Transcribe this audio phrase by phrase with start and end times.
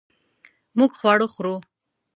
[0.77, 1.55] مونږ خواړه خورو